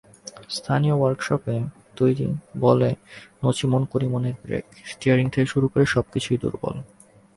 [0.49, 1.55] স্থানীয় ওয়ার্কশপে
[1.95, 2.27] তৈরি
[2.59, 2.89] বলে
[3.43, 6.75] নছিমন-করিমনের ব্রেক, স্টিয়ারিং থেকে শুরু করে সবকিছুই দুর্বল।